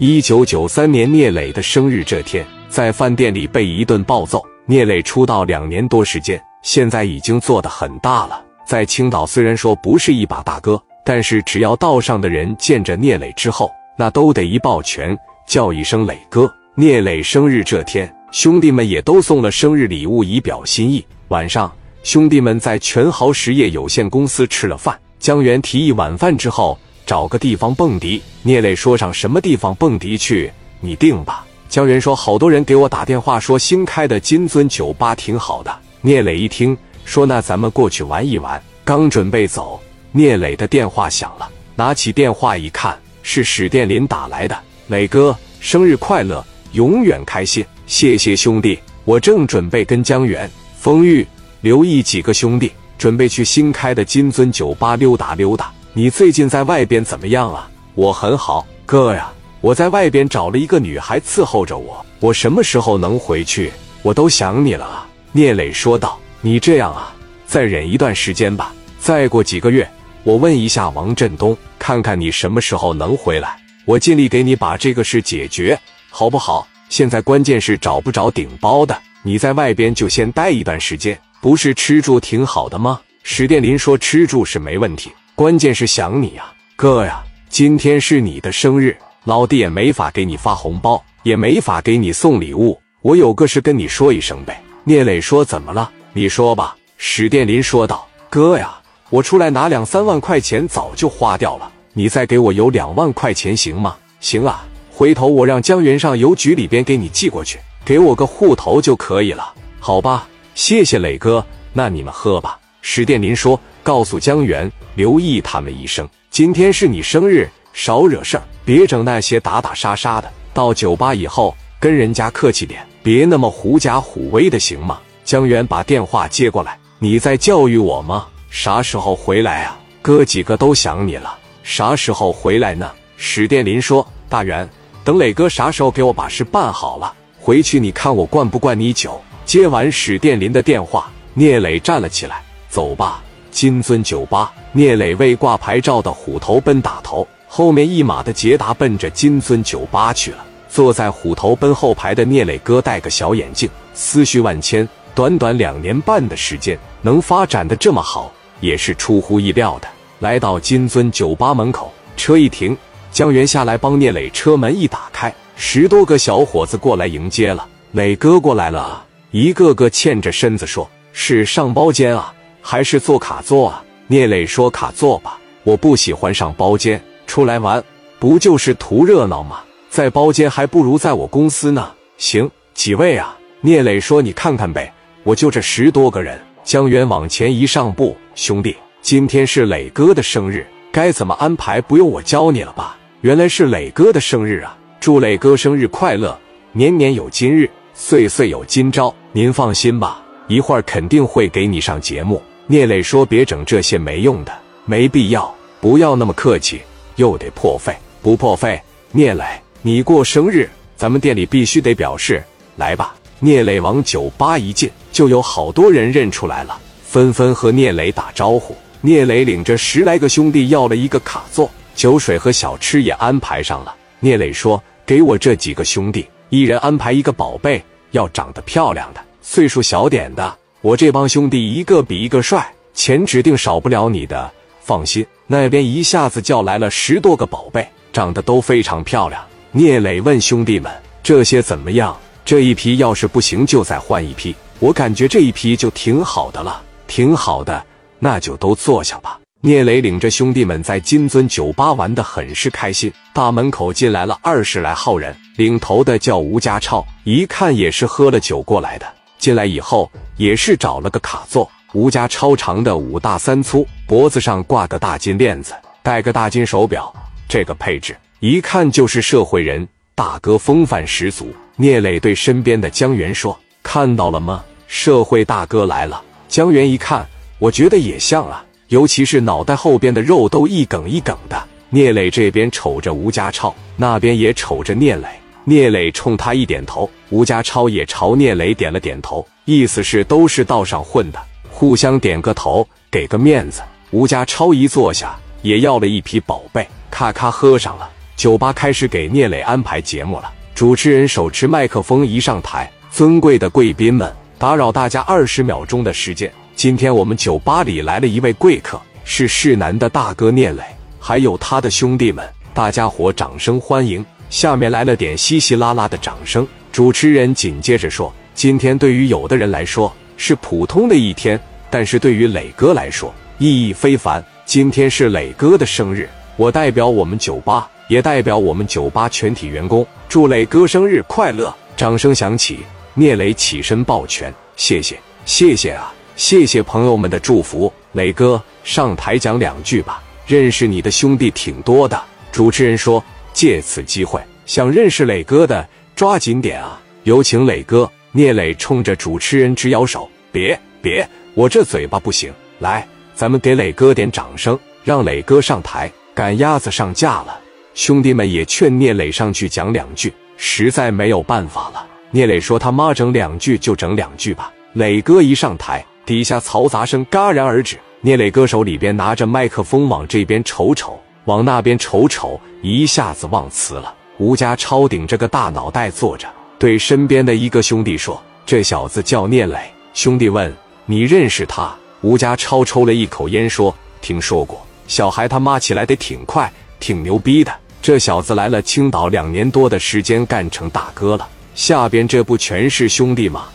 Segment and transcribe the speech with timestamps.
[0.00, 4.40] 一九九三年聂磊的生日这天，在饭店里被一顿暴揍。
[4.64, 8.40] 聂磊出道两年多时间，现在已经做得很大了。
[8.64, 16.48] 在青岛虽然说不是一把大哥，但是只要道上的人见着聂磊之后，那都得一抱拳，叫一声磊哥。
[16.76, 21.04] 聂磊生日这天，兄弟们也都送了生日礼物以表心意。
[21.26, 21.72] 晚上，
[22.04, 24.96] 兄弟们在全豪实业有限公司吃了饭。
[25.18, 26.78] 江源提议晚饭之后
[27.08, 28.22] 找个地方蹦迪。
[28.42, 31.46] 聂磊说上什么地方蹦迪去，你定吧。
[31.66, 35.74] 江源说好多人给我打电话说新开的金尊酒吧挺好的。
[36.02, 36.76] 聂磊一听。
[37.06, 39.80] 说：“那咱们过去玩一玩。”刚准备走，
[40.12, 41.48] 聂磊的电话响了。
[41.74, 44.54] 拿起电话一看，是史殿林打来的。
[44.88, 47.64] 磊哥，生日快乐，永远开心！
[47.86, 48.78] 谢谢兄弟。
[49.06, 51.26] 我正准备跟江源、风玉、
[51.62, 55.72] 刘毅几个兄弟准备去新开的金尊酒吧溜达溜达。
[55.94, 57.68] 你最近在外边怎么样啊？
[57.94, 62.04] 我很好，哥呀，我在外边找了一个女孩伺候着我。
[62.20, 63.72] 我什么时候能回去？
[64.02, 65.08] 我都想你了啊！
[65.32, 66.18] 聂磊说道。
[66.40, 67.12] 你这样啊，
[67.46, 68.72] 再忍一段时间吧。
[69.00, 69.88] 再过几个月，
[70.22, 73.58] 我问一下王振东，看看你什么时候能回来。
[73.84, 75.78] 我尽力给你把这个事解决，
[76.10, 76.68] 好不好？
[76.88, 78.96] 现在关键是找不着顶包的。
[79.22, 83.00] 你在外边就先待一段时间，不是吃住挺好的吗？
[83.24, 87.22] 史殿林说吃住是没问题，关键是想你呀，哥呀。
[87.48, 92.76] 今天是你的生日，老弟也没法给你发红包，也没法给你送礼物。
[93.02, 94.60] 我有个事跟你说一声呗。
[94.82, 95.88] 聂磊说怎么了？
[96.12, 98.76] 你说吧，史殿林说道：“哥呀，
[99.10, 103.96] 我出来拿两三万块钱早就花掉了，你再给我有两万块钱行吗？
[104.18, 110.26] 行啊，回头我让江源上邮局里边给你寄过去，给我个户头就可以了，好吧？
[110.56, 120.30] 谢谢磊哥，那你们喝吧。”史殿林说：“告诉江源、刘毅他们一声，今天是你生日，少惹事儿，别整那些打打杀杀的。
[120.52, 128.26] 到酒吧以后跟人家客气点，别那么狐假虎威的，行吗？”江源把电话接过来：“你在教育我吗？
[128.50, 129.78] 啥时候回来啊？
[130.02, 134.68] 哥几个都想你了，啥时候回来呢？”史殿林说：“大元，
[135.02, 137.10] 等磊哥啥时候给我把事办好了，
[137.40, 143.22] 回去你看我灌不灌你酒。”接完史殿林的电话，聂磊站了起来：“走吧，
[143.58, 150.44] 金尊酒吧。”聂磊为挂牌照的虎头奔打头，后面一马的捷达奔着金尊酒吧去了。
[150.68, 154.88] 坐在虎头奔后排的聂磊哥戴个小眼镜，思绪万千。
[155.14, 158.30] 短短两年半的时间，能发展的这么好，
[158.60, 159.88] 也是出乎意料的。
[160.20, 162.76] 来到金尊酒吧门口，车一停，
[163.10, 167.66] 江源下来帮聂磊车门一打开，十多个小伙子过来迎接了。
[167.92, 172.32] 磊哥过来了，一个个欠着身子说：“是上包间啊，
[172.70, 177.02] 还是坐卡座啊？”聂磊说：“卡座吧，我不喜欢上包间。
[177.26, 177.82] 出来玩
[178.18, 179.60] 不就是图热闹吗？
[179.88, 183.34] 在包间还不如在我公司呢。”行，几位啊？
[183.62, 184.92] 聂磊说：“你看看呗。”
[185.24, 192.98] 我就这十多个人，江源往前一上步，兄弟，今天是磊哥的生日，该怎么安排不用我教你了吧？
[193.22, 194.76] 原来是磊哥的生日啊！
[195.00, 196.38] 祝磊哥生日快乐，
[196.72, 199.14] 年年有今日，岁岁有今朝。
[199.32, 202.42] 您放心吧，一会儿肯定会给你上节目。
[202.70, 204.52] 聂磊说：“别整这些没用的，
[204.84, 206.82] 没必要，不要那么客气，
[207.16, 208.78] 又得破费，不破费。”
[209.10, 209.42] 聂磊，
[209.80, 212.44] 你过生日，咱们店里必须得表示，
[212.76, 213.16] 来吧。
[213.38, 218.76] 聂磊往酒吧一进，就有好多人认出来了，纷纷和聂磊打招呼。
[219.00, 223.96] 聂磊领着十来个兄弟要了一个卡座，酒水和小吃也安排上了。
[224.20, 230.54] 聂磊说：“给我这几个兄弟，一人安排一个宝贝，要长得漂亮的，岁数小点的。
[230.80, 234.50] 我这帮兄弟一个比一个帅，钱指定少不了你的。
[234.80, 239.42] 放心。”那边一下子叫来了十多个宝贝，长得都非常漂亮。
[239.72, 244.54] 聂磊问兄弟们：“这些怎么样？”这一批要是不行，就再换一批。
[244.78, 247.84] 我感觉这一批就挺好的了，挺好的，
[248.18, 249.40] 那就都坐下吧。
[249.60, 253.12] 聂磊领着兄弟们在金尊酒吧玩的很是开心。
[253.32, 259.06] 大门口进来了二十来号人，领头的叫吴家超，一看也是喝了酒过来的。
[259.38, 261.70] 进来以后也是找了个卡座。
[261.92, 267.14] 吴家超长的五大三粗，脖子上挂个大金链子，戴个大金手表，
[267.46, 269.86] 这个配置一看就是社会人。
[270.14, 274.64] 大哥风范十足，聂磊对身边的江源说：“看到了吗？
[274.88, 277.24] 社会大哥来了。”江源一看，
[277.58, 281.62] 我觉得也像啊，尤其是脑袋后边的肉都一梗一梗的。
[281.90, 285.28] 聂磊这边瞅着吴家超，那边也瞅着聂磊。
[285.68, 291.38] 聂磊冲他一点头，吴家超也朝聂磊点了点头，意思是都是道上混的，
[291.68, 293.82] 互相点个头，给个面子。
[294.10, 298.08] 吴家超一坐下，也要了一批宝贝，咔咔喝上了。
[298.34, 300.50] 酒吧开始给聂磊安排节目了。
[300.74, 306.50] 主持人手持麦克风一上台，尊贵的贵宾们，打扰大家二十秒钟的时间。
[306.74, 310.82] 今天我们酒吧里来了一位贵客，是世南的大哥聂磊，
[311.20, 312.42] 还有他的兄弟们，
[312.72, 314.24] 大家伙掌声欢迎。
[314.50, 316.66] 下面来了点稀稀拉拉的掌声。
[316.90, 321.60] 主持人紧接着说：“今天对于有的人来说是普通的一天，
[321.90, 324.44] 但是对于磊哥来说意义非凡。
[324.64, 332.80] 今天是磊哥的生日，我代表我们酒吧，也代表我们酒吧全体员工，祝磊哥生日快乐！”掌声响起，
[333.14, 340.22] 聂磊起身抱拳：“谢谢，谢谢啊！”谢谢朋友们的祝福，磊哥上台讲两句吧。
[340.46, 342.22] 认识你的兄弟挺多的。
[342.52, 343.22] 主持人说
[343.58, 345.84] ：“借此机会，想认识磊哥的
[346.14, 346.96] 抓紧点啊！
[347.24, 352.52] 有请磊哥。”聂磊冲着主持人直摇手：“别别，我这嘴巴不行。
[352.78, 356.08] 来，咱们给磊哥点掌声，让磊哥上台。
[356.34, 357.58] 赶鸭子上架了。”
[357.94, 362.06] 兄弟们也劝聂磊上去讲两句，实在没有办法了。
[362.30, 366.06] 聂磊说：“他妈整两句就整两句吧。”磊哥一上台。
[366.24, 367.98] 底下嘈杂声戛然而止。
[368.20, 374.14] 聂磊哥手里边拿着麦克风往这边瞅瞅，往那边瞅瞅，一下子忘词了。
[374.36, 376.46] 吴家超顶着个大脑袋坐着，
[376.78, 379.78] 对身边的一个兄弟说：“这小子叫聂磊。”
[380.12, 380.70] 兄弟问
[381.06, 381.90] ：“你认识他？”
[382.20, 384.78] 吴家超抽了一口烟说：“听说过。
[385.06, 387.72] 小孩他妈起来得挺快，挺牛逼的。
[388.02, 391.48] 这小子来了青岛两年多的时间，干成大哥了。
[391.74, 393.68] 下边这不全是兄弟吗？”